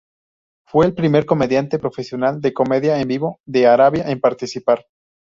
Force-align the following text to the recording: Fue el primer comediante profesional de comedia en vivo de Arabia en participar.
Fue 0.65 0.87
el 0.87 0.95
primer 0.95 1.27
comediante 1.27 1.77
profesional 1.77 2.41
de 2.41 2.53
comedia 2.55 2.99
en 2.99 3.07
vivo 3.07 3.39
de 3.45 3.67
Arabia 3.67 4.09
en 4.09 4.19
participar. 4.19 4.87